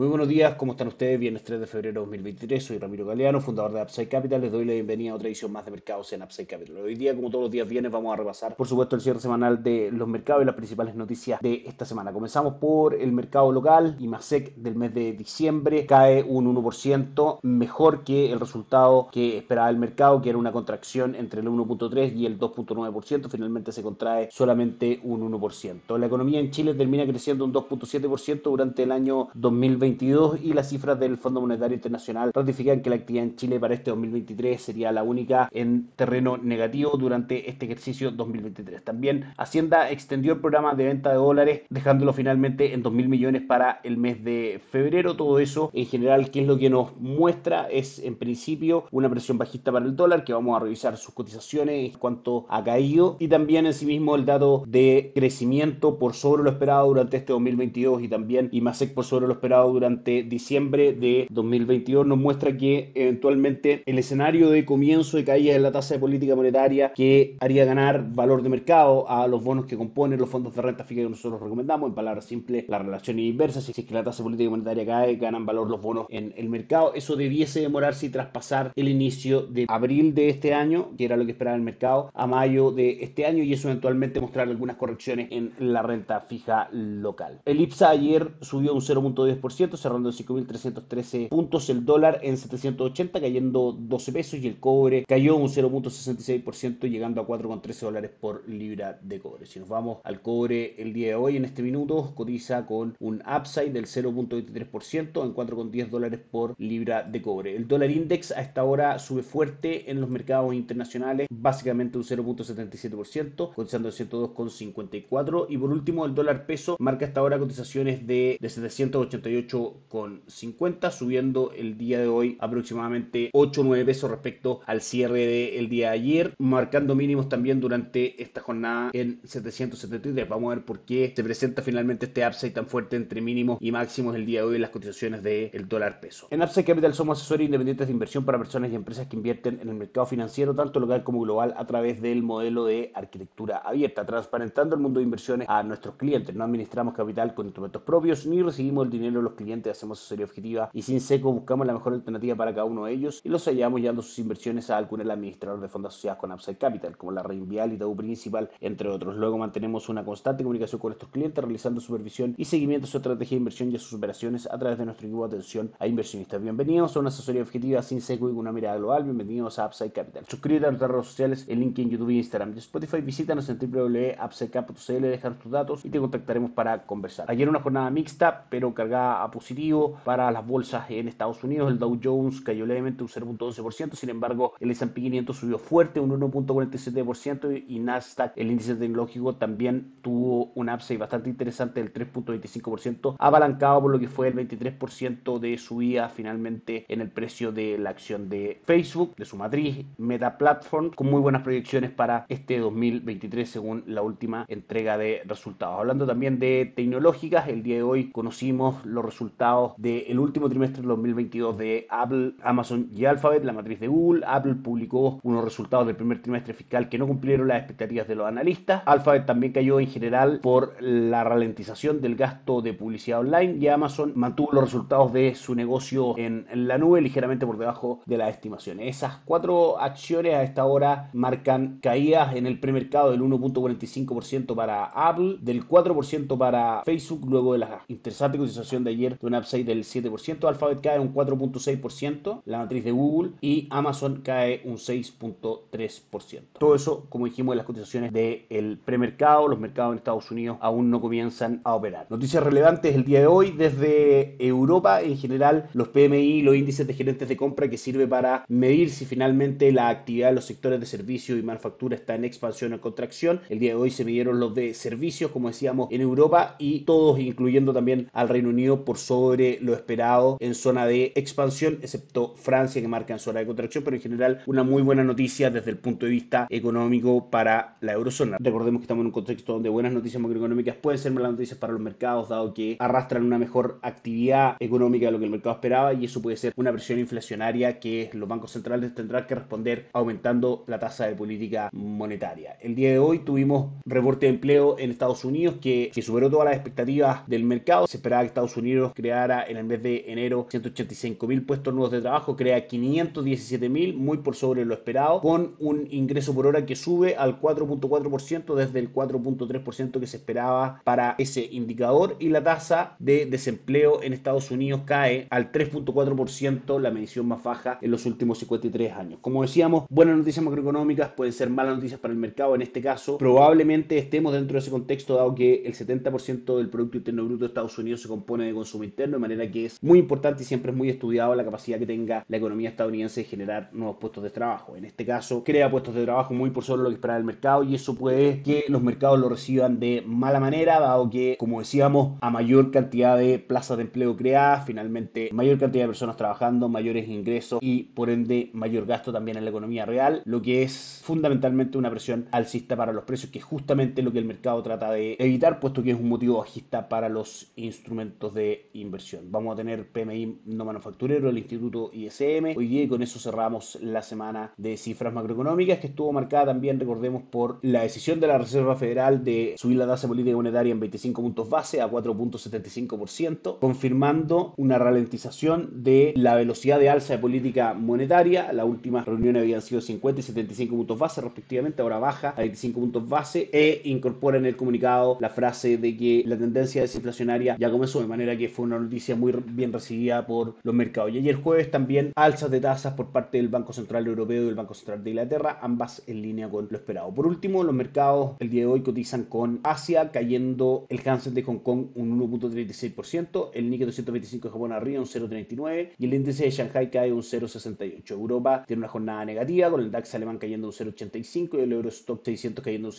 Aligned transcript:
Muy 0.00 0.08
buenos 0.08 0.28
días, 0.28 0.54
¿cómo 0.54 0.72
están 0.72 0.88
ustedes? 0.88 1.20
Viernes 1.20 1.44
3 1.44 1.60
de 1.60 1.66
febrero 1.66 2.00
de 2.00 2.06
2023, 2.06 2.64
soy 2.64 2.78
Ramiro 2.78 3.04
Galeano, 3.04 3.38
fundador 3.38 3.74
de 3.74 3.82
Upside 3.82 4.08
Capital. 4.08 4.40
Les 4.40 4.50
doy 4.50 4.64
la 4.64 4.72
bienvenida 4.72 5.12
a 5.12 5.14
otra 5.16 5.28
edición 5.28 5.52
más 5.52 5.66
de 5.66 5.72
mercados 5.72 6.10
en 6.14 6.22
Upside 6.22 6.46
Capital. 6.46 6.78
Hoy 6.78 6.94
día, 6.94 7.14
como 7.14 7.28
todos 7.28 7.42
los 7.42 7.50
días 7.50 7.68
viernes, 7.68 7.92
vamos 7.92 8.14
a 8.14 8.16
repasar, 8.16 8.56
por 8.56 8.66
supuesto, 8.66 8.96
el 8.96 9.02
cierre 9.02 9.20
semanal 9.20 9.62
de 9.62 9.90
los 9.92 10.08
mercados 10.08 10.42
y 10.42 10.46
las 10.46 10.54
principales 10.54 10.94
noticias 10.94 11.38
de 11.42 11.64
esta 11.66 11.84
semana. 11.84 12.14
Comenzamos 12.14 12.54
por 12.54 12.94
el 12.94 13.12
mercado 13.12 13.52
local. 13.52 13.96
IMASEC 14.00 14.54
del 14.54 14.74
mes 14.74 14.94
de 14.94 15.12
diciembre 15.12 15.84
cae 15.84 16.22
un 16.22 16.46
1%, 16.46 17.40
mejor 17.42 18.02
que 18.02 18.32
el 18.32 18.40
resultado 18.40 19.08
que 19.12 19.36
esperaba 19.36 19.68
el 19.68 19.76
mercado, 19.76 20.22
que 20.22 20.30
era 20.30 20.38
una 20.38 20.50
contracción 20.50 21.14
entre 21.14 21.42
el 21.42 21.48
1.3 21.48 22.16
y 22.16 22.24
el 22.24 22.38
2.9%. 22.38 23.28
Finalmente 23.28 23.70
se 23.70 23.82
contrae 23.82 24.30
solamente 24.32 24.98
un 25.02 25.30
1%. 25.30 25.98
La 25.98 26.06
economía 26.06 26.40
en 26.40 26.50
Chile 26.50 26.72
termina 26.72 27.04
creciendo 27.04 27.44
un 27.44 27.52
2.7% 27.52 28.40
durante 28.44 28.84
el 28.84 28.92
año 28.92 29.28
2020 29.34 29.89
y 30.00 30.52
las 30.52 30.68
cifras 30.68 31.00
del 31.00 31.16
Fondo 31.16 31.40
Monetario 31.40 31.74
Internacional 31.74 32.30
ratifican 32.32 32.80
que 32.80 32.90
la 32.90 32.96
actividad 32.96 33.24
en 33.24 33.36
Chile 33.36 33.58
para 33.58 33.74
este 33.74 33.90
2023 33.90 34.60
sería 34.60 34.92
la 34.92 35.02
única 35.02 35.48
en 35.52 35.88
terreno 35.96 36.36
negativo 36.36 36.96
durante 36.96 37.50
este 37.50 37.66
ejercicio 37.66 38.12
2023. 38.12 38.84
También 38.84 39.24
Hacienda 39.36 39.90
extendió 39.90 40.34
el 40.34 40.40
programa 40.40 40.74
de 40.74 40.84
venta 40.84 41.10
de 41.10 41.16
dólares 41.16 41.62
dejándolo 41.70 42.12
finalmente 42.12 42.72
en 42.72 42.84
2.000 42.84 43.08
millones 43.08 43.42
para 43.42 43.80
el 43.82 43.96
mes 43.96 44.22
de 44.22 44.60
febrero. 44.70 45.16
Todo 45.16 45.40
eso 45.40 45.70
en 45.74 45.86
general, 45.86 46.30
¿qué 46.30 46.42
es 46.42 46.46
lo 46.46 46.56
que 46.56 46.70
nos 46.70 46.96
muestra? 46.96 47.68
Es 47.68 47.98
en 47.98 48.14
principio 48.14 48.84
una 48.92 49.10
presión 49.10 49.38
bajista 49.38 49.72
para 49.72 49.86
el 49.86 49.96
dólar 49.96 50.24
que 50.24 50.32
vamos 50.32 50.56
a 50.56 50.60
revisar 50.60 50.96
sus 50.96 51.14
cotizaciones, 51.14 51.96
cuánto 51.98 52.46
ha 52.48 52.62
caído 52.62 53.16
y 53.18 53.26
también 53.26 53.66
en 53.66 53.74
sí 53.74 53.86
mismo 53.86 54.14
el 54.14 54.24
dato 54.24 54.62
de 54.66 55.10
crecimiento 55.14 55.98
por 55.98 56.14
sobre 56.14 56.44
lo 56.44 56.50
esperado 56.50 56.86
durante 56.86 57.16
este 57.16 57.32
2022 57.32 58.02
y 58.02 58.08
también 58.08 58.48
IMASEC 58.52 58.94
por 58.94 59.04
sobre 59.04 59.26
lo 59.26 59.32
esperado 59.32 59.70
durante 59.72 59.79
durante 59.80 60.22
diciembre 60.22 60.92
de 60.92 61.26
2022 61.30 62.06
nos 62.06 62.18
muestra 62.18 62.54
que 62.54 62.92
eventualmente 62.94 63.82
el 63.86 63.98
escenario 63.98 64.50
de 64.50 64.66
comienzo 64.66 65.16
de 65.16 65.24
caída 65.24 65.54
de 65.54 65.58
la 65.58 65.72
tasa 65.72 65.94
de 65.94 66.00
política 66.00 66.36
monetaria 66.36 66.92
que 66.92 67.38
haría 67.40 67.64
ganar 67.64 68.12
valor 68.12 68.42
de 68.42 68.50
mercado 68.50 69.08
a 69.08 69.26
los 69.26 69.42
bonos 69.42 69.64
que 69.64 69.78
componen 69.78 70.20
los 70.20 70.28
fondos 70.28 70.54
de 70.54 70.60
renta 70.60 70.84
fija 70.84 71.00
que 71.00 71.08
nosotros 71.08 71.40
recomendamos, 71.40 71.88
en 71.88 71.94
palabras 71.94 72.26
simples, 72.26 72.66
la 72.68 72.78
relación 72.78 73.18
es 73.18 73.24
inversa, 73.24 73.62
si 73.62 73.72
es 73.74 73.86
que 73.86 73.94
la 73.94 74.04
tasa 74.04 74.18
de 74.18 74.24
política 74.24 74.50
monetaria 74.50 74.84
cae, 74.84 75.16
ganan 75.16 75.46
valor 75.46 75.70
los 75.70 75.80
bonos 75.80 76.06
en 76.10 76.34
el 76.36 76.50
mercado, 76.50 76.92
eso 76.94 77.16
debiese 77.16 77.60
demorarse 77.60 78.06
y 78.06 78.10
traspasar 78.10 78.72
el 78.76 78.88
inicio 78.88 79.42
de 79.42 79.64
abril 79.66 80.14
de 80.14 80.28
este 80.28 80.52
año, 80.52 80.90
que 80.98 81.06
era 81.06 81.16
lo 81.16 81.24
que 81.24 81.32
esperaba 81.32 81.56
el 81.56 81.62
mercado, 81.62 82.10
a 82.12 82.26
mayo 82.26 82.70
de 82.70 83.02
este 83.02 83.24
año 83.24 83.42
y 83.42 83.54
eso 83.54 83.68
eventualmente 83.68 84.20
mostrar 84.20 84.48
algunas 84.48 84.76
correcciones 84.76 85.28
en 85.30 85.54
la 85.58 85.80
renta 85.80 86.20
fija 86.20 86.68
local. 86.72 87.40
El 87.46 87.62
IPSA 87.62 87.90
ayer 87.90 88.32
subió 88.42 88.74
un 88.74 88.80
0.10%, 88.80 89.69
cerrando 89.76 90.10
en 90.10 90.14
5.313 90.14 91.28
puntos, 91.28 91.68
el 91.70 91.84
dólar 91.84 92.20
en 92.22 92.36
780 92.36 93.20
cayendo 93.20 93.76
12 93.78 94.12
pesos 94.12 94.40
y 94.40 94.48
el 94.48 94.58
cobre 94.58 95.04
cayó 95.06 95.36
un 95.36 95.48
0.66% 95.48 96.88
llegando 96.88 97.20
a 97.20 97.26
4,13 97.26 97.80
dólares 97.80 98.10
por 98.20 98.48
libra 98.48 98.98
de 99.02 99.20
cobre. 99.20 99.46
Si 99.46 99.58
nos 99.58 99.68
vamos 99.68 99.98
al 100.04 100.20
cobre 100.22 100.74
el 100.78 100.92
día 100.92 101.08
de 101.08 101.14
hoy, 101.14 101.36
en 101.36 101.44
este 101.44 101.62
minuto 101.62 102.12
cotiza 102.14 102.66
con 102.66 102.96
un 103.00 103.22
upside 103.26 103.72
del 103.72 103.86
0.23% 103.86 105.24
en 105.24 105.34
4,10 105.34 105.88
dólares 105.88 106.20
por 106.30 106.54
libra 106.58 107.02
de 107.02 107.22
cobre. 107.22 107.56
El 107.56 107.68
dólar 107.68 107.90
index 107.90 108.32
a 108.32 108.40
esta 108.40 108.64
hora 108.64 108.98
sube 108.98 109.22
fuerte 109.22 109.90
en 109.90 110.00
los 110.00 110.10
mercados 110.10 110.54
internacionales, 110.54 111.26
básicamente 111.30 111.98
un 111.98 112.04
0.77%, 112.04 113.54
cotizando 113.54 113.88
en 113.88 113.94
102,54 113.94 115.46
y 115.48 115.58
por 115.58 115.70
último 115.70 116.04
el 116.06 116.14
dólar 116.14 116.46
peso 116.46 116.76
marca 116.78 117.06
hasta 117.06 117.20
ahora 117.20 117.38
cotizaciones 117.38 118.06
de, 118.06 118.38
de 118.40 118.48
788 118.48 119.59
con 119.88 120.22
50, 120.26 120.90
subiendo 120.90 121.52
el 121.56 121.76
día 121.76 121.98
de 122.00 122.08
hoy 122.08 122.36
aproximadamente 122.40 123.30
8 123.32 123.60
o 123.60 123.64
9 123.64 123.84
pesos 123.84 124.10
respecto 124.10 124.60
al 124.66 124.80
cierre 124.80 125.26
del 125.26 125.68
día 125.68 125.88
de 125.88 125.94
ayer, 125.94 126.34
marcando 126.38 126.94
mínimos 126.94 127.28
también 127.28 127.60
durante 127.60 128.22
esta 128.22 128.40
jornada 128.40 128.90
en 128.92 129.20
773. 129.24 130.28
Vamos 130.28 130.52
a 130.52 130.56
ver 130.56 130.64
por 130.64 130.80
qué 130.80 131.12
se 131.14 131.24
presenta 131.24 131.62
finalmente 131.62 132.06
este 132.06 132.26
upside 132.26 132.52
tan 132.52 132.66
fuerte 132.66 132.96
entre 132.96 133.20
mínimos 133.20 133.58
y 133.60 133.72
máximos 133.72 134.14
el 134.16 134.26
día 134.26 134.40
de 134.40 134.46
hoy 134.48 134.56
en 134.56 134.62
las 134.62 134.70
cotizaciones 134.70 135.22
del 135.22 135.68
dólar 135.68 136.00
peso. 136.00 136.28
En 136.30 136.42
Upside 136.42 136.64
Capital 136.64 136.94
somos 136.94 137.18
asesores 137.18 137.46
independientes 137.46 137.86
de 137.86 137.92
inversión 137.92 138.24
para 138.24 138.38
personas 138.38 138.70
y 138.70 138.74
empresas 138.74 139.06
que 139.06 139.16
invierten 139.16 139.60
en 139.60 139.68
el 139.68 139.74
mercado 139.74 140.06
financiero, 140.06 140.54
tanto 140.54 140.80
local 140.80 141.04
como 141.04 141.20
global, 141.20 141.54
a 141.56 141.66
través 141.66 142.00
del 142.00 142.22
modelo 142.22 142.64
de 142.64 142.92
arquitectura 142.94 143.58
abierta, 143.58 144.06
transparentando 144.06 144.76
el 144.76 144.82
mundo 144.82 145.00
de 145.00 145.04
inversiones 145.04 145.48
a 145.48 145.62
nuestros 145.62 145.96
clientes. 145.96 146.34
No 146.34 146.44
administramos 146.44 146.94
capital 146.94 147.34
con 147.34 147.46
instrumentos 147.46 147.82
propios 147.82 148.26
ni 148.26 148.42
recibimos 148.42 148.84
el 148.84 148.90
dinero 148.90 149.18
de 149.18 149.22
los 149.22 149.34
clientes 149.34 149.49
hacemos 149.70 149.98
asesoría 149.98 150.24
objetiva 150.24 150.70
y 150.72 150.82
sin 150.82 151.00
seco 151.00 151.32
buscamos 151.32 151.66
la 151.66 151.72
mejor 151.72 151.94
alternativa 151.94 152.36
para 152.36 152.52
cada 152.52 152.64
uno 152.64 152.84
de 152.84 152.92
ellos 152.92 153.20
y 153.24 153.28
los 153.28 153.44
hallamos 153.46 153.80
llevando 153.80 154.02
sus 154.02 154.18
inversiones 154.18 154.70
a 154.70 154.76
algún 154.76 155.00
administrador 155.10 155.60
de 155.60 155.68
fondos 155.68 155.94
asociados 155.94 156.20
con 156.20 156.32
Upside 156.32 156.58
Capital, 156.58 156.96
como 156.96 157.12
la 157.12 157.22
Reinvial 157.22 157.72
y 157.72 157.78
Tau 157.78 157.94
Principal, 157.96 158.50
entre 158.60 158.88
otros. 158.88 159.16
Luego 159.16 159.38
mantenemos 159.38 159.88
una 159.88 160.04
constante 160.04 160.42
comunicación 160.42 160.80
con 160.80 160.90
nuestros 160.90 161.10
clientes, 161.10 161.42
realizando 161.42 161.80
supervisión 161.80 162.34
y 162.36 162.44
seguimiento 162.44 162.86
de 162.86 162.90
su 162.90 162.98
estrategia 162.98 163.36
de 163.36 163.40
inversión 163.40 163.70
y 163.70 163.76
a 163.76 163.78
sus 163.78 163.94
operaciones 163.94 164.48
a 164.50 164.58
través 164.58 164.78
de 164.78 164.84
nuestro 164.84 165.06
equipo 165.06 165.26
de 165.26 165.36
atención 165.36 165.72
a 165.78 165.86
inversionistas. 165.86 166.40
Bienvenidos 166.40 166.96
a 166.96 167.00
una 167.00 167.08
asesoría 167.08 167.42
objetiva 167.42 167.82
sin 167.82 168.00
seco 168.00 168.28
y 168.28 168.32
con 168.32 168.40
una 168.40 168.52
mirada 168.52 168.76
global. 168.76 169.04
Bienvenidos 169.04 169.58
a 169.58 169.66
Upside 169.66 169.92
Capital. 169.92 170.24
Suscríbete 170.28 170.66
a 170.66 170.70
nuestras 170.70 170.90
redes 170.90 171.06
sociales, 171.06 171.46
el 171.48 171.62
en 171.62 171.90
YouTube, 171.90 172.10
Instagram 172.10 172.52
y 172.54 172.58
Spotify. 172.58 173.00
Visítanos 173.00 173.48
en 173.48 173.58
www.upsidecap.cl, 173.58 175.02
dejar 175.02 175.34
tus 175.34 175.52
datos 175.52 175.84
y 175.84 175.90
te 175.90 175.98
contactaremos 175.98 176.50
para 176.50 176.84
conversar. 176.86 177.26
Ayer 177.30 177.48
una 177.48 177.60
jornada 177.60 177.90
mixta, 177.90 178.46
pero 178.50 178.74
cargada 178.74 179.22
a 179.22 179.29
positivo 179.30 179.98
para 180.04 180.30
las 180.30 180.46
bolsas 180.46 180.90
en 180.90 181.08
Estados 181.08 181.42
Unidos. 181.44 181.70
El 181.70 181.78
Dow 181.78 181.98
Jones 182.02 182.40
cayó 182.40 182.66
levemente 182.66 183.02
un 183.02 183.08
0.12%, 183.08 183.94
sin 183.94 184.10
embargo 184.10 184.54
el 184.60 184.70
S&P 184.70 185.00
500 185.00 185.36
subió 185.36 185.58
fuerte 185.58 186.00
un 186.00 186.10
1.47% 186.18 187.64
y 187.66 187.78
Nasdaq, 187.78 188.32
el 188.36 188.50
índice 188.50 188.74
tecnológico, 188.74 189.36
también 189.36 189.94
tuvo 190.02 190.52
un 190.54 190.68
upside 190.68 190.98
bastante 190.98 191.30
interesante 191.30 191.82
del 191.82 191.92
3.25%, 191.92 193.16
abalancado 193.18 193.80
por 193.82 193.92
lo 193.92 193.98
que 193.98 194.08
fue 194.08 194.28
el 194.28 194.34
23% 194.34 195.38
de 195.38 195.58
subida 195.58 196.08
finalmente 196.08 196.84
en 196.88 197.00
el 197.00 197.10
precio 197.10 197.52
de 197.52 197.78
la 197.78 197.90
acción 197.90 198.28
de 198.28 198.60
Facebook, 198.64 199.14
de 199.16 199.24
su 199.24 199.36
matriz 199.36 199.84
Meta 199.98 200.36
Platform, 200.38 200.90
con 200.90 201.10
muy 201.10 201.20
buenas 201.20 201.42
proyecciones 201.42 201.90
para 201.90 202.26
este 202.28 202.58
2023 202.58 203.48
según 203.48 203.84
la 203.86 204.02
última 204.02 204.44
entrega 204.48 204.98
de 204.98 205.22
resultados. 205.24 205.78
Hablando 205.78 206.06
también 206.06 206.38
de 206.38 206.72
tecnológicas, 206.74 207.48
el 207.48 207.62
día 207.62 207.76
de 207.76 207.82
hoy 207.82 208.10
conocimos 208.10 208.84
los 208.84 209.04
resultados 209.04 209.19
resultados 209.20 209.74
del 209.76 210.18
último 210.18 210.48
trimestre 210.48 210.80
del 210.80 210.88
2022 210.88 211.58
de 211.58 211.86
Apple, 211.90 212.32
Amazon 212.42 212.88
y 212.94 213.04
Alphabet, 213.04 213.44
la 213.44 213.52
matriz 213.52 213.78
de 213.78 213.88
Google. 213.88 214.24
Apple 214.26 214.54
publicó 214.54 215.20
unos 215.22 215.44
resultados 215.44 215.86
del 215.86 215.96
primer 215.96 216.22
trimestre 216.22 216.54
fiscal 216.54 216.88
que 216.88 216.96
no 216.96 217.06
cumplieron 217.06 217.48
las 217.48 217.58
expectativas 217.58 218.08
de 218.08 218.14
los 218.14 218.26
analistas. 218.26 218.82
Alphabet 218.86 219.26
también 219.26 219.52
cayó 219.52 219.78
en 219.78 219.88
general 219.88 220.40
por 220.40 220.74
la 220.80 221.22
ralentización 221.22 222.00
del 222.00 222.16
gasto 222.16 222.62
de 222.62 222.72
publicidad 222.72 223.20
online 223.20 223.58
y 223.60 223.68
Amazon 223.68 224.12
mantuvo 224.14 224.52
los 224.52 224.64
resultados 224.64 225.12
de 225.12 225.34
su 225.34 225.54
negocio 225.54 226.16
en, 226.16 226.46
la 226.52 226.78
nube 226.78 227.02
ligeramente 227.02 227.44
por 227.44 227.58
debajo 227.58 228.00
de 228.06 228.16
las 228.16 228.30
estimaciones. 228.30 228.96
Esas 228.96 229.18
cuatro 229.26 229.78
acciones 229.78 230.34
a 230.34 230.42
esta 230.42 230.64
hora 230.64 231.10
marcan 231.12 231.78
caídas 231.82 232.34
en 232.36 232.46
el 232.46 232.58
premercado 232.58 233.10
del 233.10 233.20
1.45% 233.20 234.54
para 234.54 234.84
Apple, 234.84 235.36
del 235.40 235.68
4% 235.68 236.38
para 236.38 236.82
Facebook 236.84 237.28
luego 237.28 237.52
de 237.52 237.58
la 237.58 237.82
interesante 237.88 238.38
cotización 238.38 238.84
de 238.84 238.90
ayer 238.90 239.09
de 239.18 239.26
un 239.26 239.34
upside 239.34 239.64
del 239.64 239.84
7%, 239.84 240.48
Alphabet 240.48 240.80
cae 240.80 240.98
un 240.98 241.14
4.6%, 241.14 242.42
la 242.44 242.58
matriz 242.58 242.84
de 242.84 242.92
Google, 242.92 243.32
y 243.40 243.66
Amazon 243.70 244.20
cae 244.22 244.60
un 244.64 244.76
6.3%. 244.76 246.40
Todo 246.58 246.74
eso, 246.74 247.06
como 247.08 247.26
dijimos, 247.26 247.52
en 247.52 247.58
las 247.58 247.66
cotizaciones 247.66 248.12
del 248.12 248.78
premercado, 248.84 249.48
los 249.48 249.58
mercados 249.58 249.92
en 249.92 249.98
Estados 249.98 250.30
Unidos 250.30 250.58
aún 250.60 250.90
no 250.90 251.00
comienzan 251.00 251.60
a 251.64 251.74
operar. 251.74 252.06
Noticias 252.10 252.42
relevantes 252.42 252.94
el 252.94 253.04
día 253.04 253.20
de 253.20 253.26
hoy 253.26 253.50
desde 253.50 254.36
Europa, 254.38 255.02
en 255.02 255.16
general, 255.16 255.68
los 255.74 255.88
PMI, 255.88 256.42
los 256.42 256.56
índices 256.56 256.86
de 256.86 256.94
gerentes 256.94 257.28
de 257.28 257.36
compra 257.36 257.68
que 257.68 257.78
sirve 257.78 258.06
para 258.06 258.44
medir 258.48 258.90
si 258.90 259.04
finalmente 259.04 259.72
la 259.72 259.88
actividad 259.88 260.28
de 260.28 260.34
los 260.34 260.44
sectores 260.44 260.80
de 260.80 260.86
servicio 260.86 261.36
y 261.36 261.42
manufactura 261.42 261.96
está 261.96 262.14
en 262.14 262.24
expansión 262.24 262.72
o 262.72 262.80
contracción. 262.80 263.40
El 263.48 263.58
día 263.58 263.70
de 263.70 263.76
hoy 263.76 263.90
se 263.90 264.04
midieron 264.04 264.40
los 264.40 264.54
de 264.54 264.74
servicios, 264.74 265.30
como 265.30 265.48
decíamos, 265.48 265.88
en 265.90 266.00
Europa 266.00 266.56
y 266.58 266.80
todos, 266.80 267.18
incluyendo 267.18 267.72
también 267.72 268.08
al 268.12 268.28
Reino 268.28 268.48
Unido, 268.48 268.84
por 268.84 268.98
sobre 269.00 269.58
lo 269.60 269.74
esperado 269.74 270.36
en 270.40 270.54
zona 270.54 270.86
de 270.86 271.12
expansión, 271.14 271.78
excepto 271.82 272.34
Francia 272.36 272.80
que 272.80 272.88
marca 272.88 273.12
en 273.12 273.18
zona 273.18 273.40
de 273.40 273.46
contracción, 273.46 273.84
pero 273.84 273.96
en 273.96 274.02
general 274.02 274.42
una 274.46 274.62
muy 274.62 274.82
buena 274.82 275.04
noticia 275.04 275.50
desde 275.50 275.70
el 275.70 275.78
punto 275.78 276.06
de 276.06 276.12
vista 276.12 276.46
económico 276.50 277.30
para 277.30 277.76
la 277.80 277.92
eurozona. 277.92 278.36
Recordemos 278.40 278.80
que 278.80 278.84
estamos 278.84 279.02
en 279.02 279.06
un 279.06 279.12
contexto 279.12 279.54
donde 279.54 279.68
buenas 279.68 279.92
noticias 279.92 280.20
macroeconómicas 280.22 280.76
pueden 280.76 280.98
ser 280.98 281.12
malas 281.12 281.32
noticias 281.32 281.58
para 281.58 281.72
los 281.72 281.82
mercados, 281.82 282.28
dado 282.28 282.54
que 282.54 282.76
arrastran 282.78 283.24
una 283.24 283.38
mejor 283.38 283.78
actividad 283.82 284.56
económica 284.60 285.06
de 285.06 285.12
lo 285.12 285.18
que 285.18 285.24
el 285.24 285.30
mercado 285.30 285.54
esperaba 285.54 285.94
y 285.94 286.04
eso 286.04 286.22
puede 286.22 286.36
ser 286.36 286.52
una 286.56 286.72
presión 286.72 286.98
inflacionaria 286.98 287.80
que 287.80 288.10
los 288.12 288.28
bancos 288.28 288.52
centrales 288.52 288.94
tendrán 288.94 289.26
que 289.26 289.34
responder 289.34 289.88
aumentando 289.92 290.64
la 290.66 290.78
tasa 290.78 291.06
de 291.06 291.14
política 291.14 291.70
monetaria. 291.72 292.56
El 292.60 292.74
día 292.74 292.90
de 292.90 292.98
hoy 292.98 293.20
tuvimos 293.20 293.72
reporte 293.90 294.26
de 294.26 294.32
empleo 294.32 294.76
en 294.78 294.90
Estados 294.90 295.24
Unidos 295.24 295.56
que, 295.60 295.90
superó 296.00 296.30
todas 296.30 296.46
las 296.46 296.54
expectativas 296.54 297.28
del 297.28 297.44
mercado. 297.44 297.86
Se 297.86 297.98
esperaba 297.98 298.22
que 298.22 298.28
Estados 298.28 298.56
Unidos 298.56 298.92
creara 298.94 299.44
en 299.46 299.58
el 299.58 299.64
mes 299.64 299.82
de 299.82 300.04
enero 300.08 300.46
185 300.48 301.26
mil 301.26 301.42
puestos 301.44 301.74
nuevos 301.74 301.92
de 301.92 302.00
trabajo, 302.00 302.36
crea 302.36 302.66
517 302.66 303.68
mil, 303.68 303.94
muy 303.94 304.18
por 304.18 304.34
sobre 304.34 304.64
lo 304.64 304.74
esperado, 304.74 305.20
con 305.20 305.54
un 305.58 305.86
ingreso 305.90 306.34
por 306.34 306.46
hora 306.46 306.64
que 306.64 306.74
sube 306.74 307.16
al 307.16 307.40
4.4% 307.40 308.54
desde 308.54 308.78
el 308.78 308.92
4.3% 308.92 310.00
que 310.00 310.06
se 310.06 310.16
esperaba 310.16 310.80
para 310.84 311.16
ese 311.18 311.46
indicador 311.50 312.16
y 312.18 312.30
la 312.30 312.42
tasa 312.42 312.96
de 312.98 313.26
desempleo 313.26 314.02
en 314.02 314.12
Estados 314.12 314.50
Unidos 314.50 314.82
cae 314.84 315.26
al 315.30 315.52
3.4%, 315.52 316.80
la 316.80 316.90
medición 316.90 317.28
más 317.28 317.42
baja 317.42 317.78
en 317.80 317.90
los 317.90 318.06
últimos 318.06 318.38
53 318.38 318.92
años. 318.92 319.18
Como 319.20 319.42
decíamos, 319.42 319.84
buenas 319.90 320.16
noticias 320.16 320.44
macroeconómicas 320.44 321.10
pueden 321.10 321.32
ser 321.32 321.50
malas 321.50 321.76
noticias 321.76 322.00
para 322.00 322.12
el 322.12 322.18
mercado. 322.18 322.54
En 322.54 322.62
este 322.62 322.80
caso, 322.80 323.18
probablemente 323.18 323.79
estemos 323.88 324.32
dentro 324.32 324.54
de 324.54 324.60
ese 324.60 324.70
contexto, 324.70 325.16
dado 325.16 325.34
que 325.34 325.62
el 325.64 325.74
70% 325.74 326.56
del 326.56 326.68
Producto 326.68 326.98
Interno 326.98 327.24
Bruto 327.24 327.40
de 327.40 327.48
Estados 327.48 327.78
Unidos 327.78 328.02
se 328.02 328.08
compone 328.08 328.46
de 328.46 328.54
consumo 328.54 328.84
interno, 328.84 329.16
de 329.16 329.20
manera 329.20 329.50
que 329.50 329.66
es 329.66 329.82
muy 329.82 329.98
importante 329.98 330.42
y 330.42 330.46
siempre 330.46 330.70
es 330.70 330.76
muy 330.76 330.88
estudiado 330.88 331.34
la 331.34 331.44
capacidad 331.44 331.78
que 331.78 331.86
tenga 331.86 332.24
la 332.28 332.36
economía 332.36 332.70
estadounidense 332.70 333.20
de 333.20 333.26
generar 333.26 333.70
nuevos 333.72 333.96
puestos 333.98 334.22
de 334.22 334.30
trabajo. 334.30 334.76
En 334.76 334.84
este 334.84 335.04
caso, 335.04 335.44
crea 335.44 335.70
puestos 335.70 335.94
de 335.94 336.04
trabajo 336.04 336.34
muy 336.34 336.50
por 336.50 336.64
sobre 336.64 336.82
lo 336.82 336.88
que 336.88 336.94
espera 336.94 337.16
el 337.16 337.24
mercado 337.24 337.62
y 337.64 337.74
eso 337.74 337.94
puede 337.94 338.42
que 338.42 338.64
los 338.68 338.82
mercados 338.82 339.18
lo 339.18 339.28
reciban 339.28 339.80
de 339.80 340.02
mala 340.06 340.40
manera, 340.40 340.80
dado 340.80 341.10
que, 341.10 341.36
como 341.38 341.60
decíamos, 341.60 342.18
a 342.20 342.30
mayor 342.30 342.70
cantidad 342.70 343.16
de 343.16 343.38
plazas 343.38 343.76
de 343.76 343.84
empleo 343.84 344.16
creadas, 344.16 344.66
finalmente 344.66 345.30
mayor 345.32 345.58
cantidad 345.58 345.84
de 345.84 345.88
personas 345.88 346.16
trabajando, 346.16 346.68
mayores 346.68 347.08
ingresos 347.08 347.60
y 347.62 347.84
por 347.84 348.10
ende 348.10 348.50
mayor 348.52 348.86
gasto 348.86 349.12
también 349.12 349.36
en 349.36 349.44
la 349.44 349.50
economía 349.50 349.86
real, 349.86 350.22
lo 350.24 350.42
que 350.42 350.62
es 350.62 351.00
fundamentalmente 351.04 351.78
una 351.78 351.90
presión 351.90 352.26
alcista 352.32 352.76
para 352.76 352.92
los 352.92 353.04
precios, 353.04 353.30
que 353.32 353.38
es 353.38 353.44
lo 353.70 354.12
que 354.12 354.18
el 354.18 354.24
mercado 354.24 354.60
trata 354.64 354.90
de 354.90 355.16
evitar, 355.20 355.60
puesto 355.60 355.80
que 355.82 355.92
es 355.92 355.96
un 355.96 356.08
motivo 356.08 356.38
bajista 356.38 356.88
para 356.88 357.08
los 357.08 357.52
instrumentos 357.54 358.34
de 358.34 358.68
inversión. 358.72 359.30
Vamos 359.30 359.52
a 359.52 359.56
tener 359.56 359.86
PMI 359.86 360.40
no 360.46 360.64
manufacturero, 360.64 361.28
el 361.28 361.38
Instituto 361.38 361.90
ISM, 361.92 362.56
hoy 362.56 362.66
día 362.66 362.82
y 362.82 362.88
con 362.88 363.00
eso 363.00 363.20
cerramos 363.20 363.78
la 363.80 364.02
semana 364.02 364.52
de 364.56 364.76
cifras 364.76 365.14
macroeconómicas 365.14 365.78
que 365.78 365.86
estuvo 365.86 366.12
marcada 366.12 366.46
también, 366.46 366.80
recordemos, 366.80 367.22
por 367.30 367.60
la 367.62 367.82
decisión 367.82 368.18
de 368.18 368.26
la 368.26 368.38
Reserva 368.38 368.74
Federal 368.74 369.22
de 369.22 369.54
subir 369.56 369.76
la 369.76 369.86
tasa 369.86 370.08
política 370.08 370.34
monetaria 370.34 370.72
en 370.72 370.80
25 370.80 371.22
puntos 371.22 371.48
base 371.48 371.80
a 371.80 371.88
4.75%, 371.88 373.58
confirmando 373.60 374.54
una 374.56 374.78
ralentización 374.78 375.84
de 375.84 376.12
la 376.16 376.34
velocidad 376.34 376.80
de 376.80 376.90
alza 376.90 377.14
de 377.14 377.18
política 377.20 377.74
monetaria. 377.74 378.52
La 378.52 378.64
última 378.64 379.04
reunión 379.04 379.36
habían 379.36 379.62
sido 379.62 379.80
50 379.80 380.20
y 380.20 380.24
75 380.24 380.74
puntos 380.74 380.98
base 380.98 381.20
respectivamente, 381.20 381.82
ahora 381.82 382.00
baja 382.00 382.30
a 382.30 382.40
25 382.40 382.80
puntos 382.80 383.08
base 383.08 383.49
e 383.52 383.82
incorpora 383.84 384.38
en 384.38 384.46
el 384.46 384.56
comunicado 384.56 385.18
la 385.20 385.30
frase 385.30 385.76
de 385.76 385.96
que 385.96 386.22
la 386.26 386.36
tendencia 386.36 386.82
desinflacionaria 386.82 387.56
ya 387.58 387.70
comenzó, 387.70 388.00
de 388.00 388.06
manera 388.06 388.36
que 388.36 388.48
fue 388.48 388.64
una 388.64 388.78
noticia 388.78 389.16
muy 389.16 389.32
bien 389.46 389.72
recibida 389.72 390.26
por 390.26 390.56
los 390.62 390.74
mercados. 390.74 391.12
Y 391.12 391.18
ayer 391.18 391.36
jueves 391.36 391.70
también 391.70 392.12
alzas 392.16 392.50
de 392.50 392.60
tasas 392.60 392.94
por 392.94 393.10
parte 393.12 393.38
del 393.38 393.48
Banco 393.48 393.72
Central 393.72 394.06
Europeo 394.06 394.42
y 394.42 394.46
del 394.46 394.54
Banco 394.54 394.74
Central 394.74 395.02
de 395.02 395.10
Inglaterra, 395.10 395.58
ambas 395.62 396.02
en 396.06 396.22
línea 396.22 396.48
con 396.48 396.68
lo 396.70 396.76
esperado. 396.76 397.12
Por 397.14 397.26
último, 397.26 397.64
los 397.64 397.74
mercados 397.74 398.36
el 398.38 398.50
día 398.50 398.62
de 398.62 398.66
hoy 398.66 398.82
cotizan 398.82 399.24
con 399.24 399.60
Asia 399.62 400.10
cayendo 400.10 400.86
el 400.88 401.00
Hansen 401.04 401.34
de 401.34 401.42
Hong 401.42 401.58
Kong 401.58 401.86
un 401.94 402.20
1.36%, 402.20 403.50
el 403.54 403.70
Nikkei 403.70 403.86
225 403.86 404.48
de 404.48 404.52
Japón 404.52 404.72
arriba 404.72 405.00
un 405.00 405.06
0.39 405.06 405.90
y 405.98 406.04
el 406.04 406.14
índice 406.14 406.44
de 406.44 406.50
Shanghai 406.50 406.90
cae 406.90 407.12
un 407.12 407.22
0.68. 407.22 408.10
Europa 408.10 408.64
tiene 408.66 408.80
una 408.80 408.88
jornada 408.88 409.24
negativa 409.24 409.70
con 409.70 409.80
el 409.80 409.90
DAX 409.90 410.14
alemán 410.14 410.38
cayendo 410.38 410.68
un 410.68 410.72
0.85 410.72 411.58
y 411.58 411.60
el 411.60 411.72
Eurostock 411.72 412.24
600 412.24 412.64
cayendo 412.64 412.88
un 412.88 412.94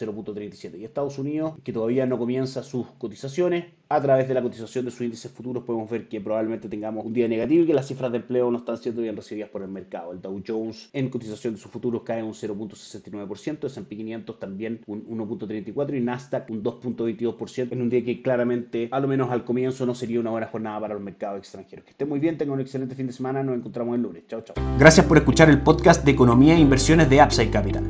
0.37. 0.50 0.80
Y 0.80 0.86
Estados 0.86 1.20
Unidos, 1.20 1.54
que 1.64 1.74
todavía 1.74 2.06
no 2.06 2.18
comienza 2.18 2.64
sus 2.64 2.88
cotizaciones, 2.98 3.66
a 3.92 4.02
través 4.02 4.26
de 4.26 4.34
la 4.34 4.42
cotización 4.42 4.86
de 4.86 4.92
sus 4.92 5.02
índices 5.02 5.30
futuros 5.30 5.66
podemos 5.66 5.90
ver 5.90 6.08
que 6.08 6.22
probablemente 6.22 6.70
tengamos 6.70 7.06
un 7.06 7.12
día 7.12 7.28
negativo 7.28 7.64
y 7.64 7.68
que 7.68 7.74
las 7.74 7.88
cifras 7.88 8.10
de 8.12 8.20
empleo 8.20 8.50
no 8.50 8.60
están 8.60 8.78
siendo 8.78 9.02
bien 9.02 9.18
recibidas 9.18 9.50
por 9.50 9.64
el 9.64 9.68
mercado. 9.68 10.14
El 10.14 10.22
Dow 10.22 10.42
Jones 10.48 10.90
en 10.94 11.10
cotización 11.10 11.56
de 11.56 11.60
sus 11.60 11.70
futuros 11.70 12.04
cae 12.04 12.24
un 12.24 12.32
0.69%, 12.32 13.66
S&P 13.66 13.98
500 13.98 14.40
también 14.40 14.80
un 14.88 15.06
1.34% 15.06 15.98
y 15.98 16.00
Nasdaq 16.00 16.50
un 16.50 16.64
2.22% 16.64 17.74
en 17.74 17.82
un 17.82 17.90
día 17.90 18.06
que 18.06 18.22
claramente, 18.22 18.88
a 18.92 19.00
lo 19.02 19.10
menos 19.10 19.30
al 19.30 19.44
comienzo, 19.44 19.86
no 19.86 19.94
sería 19.94 20.22
una 20.22 20.32
buena 20.32 20.48
jornada 20.48 20.80
para 20.80 20.94
los 20.94 21.04
mercados 21.04 21.40
extranjeros. 21.40 21.84
Que 21.84 21.92
estén 21.92 22.08
muy 22.08 22.20
bien, 22.20 22.38
tengan 22.38 22.54
un 22.54 22.62
excelente 22.62 22.96
fin 22.96 23.08
de 23.08 23.14
semana, 23.14 23.44
nos 23.44 23.58
encontramos 23.58 23.96
el 23.96 24.04
lunes. 24.04 24.24
Chao, 24.30 24.42
chao. 24.42 24.56
Gracias 24.80 25.06
por 25.06 25.18
escuchar 25.18 25.50
el 25.50 25.62
podcast 25.62 26.06
de 26.06 26.12
Economía 26.12 26.56
e 26.56 26.60
Inversiones 26.60 27.10
de 27.10 27.22
Upside 27.22 27.50
Capital. 27.50 27.84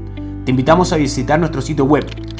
Te 0.45 0.50
invitamos 0.50 0.92
a 0.94 0.98
visitar 0.98 1.39
nuestro 1.39 1.62
sitio 1.62 1.86
web 1.86 2.03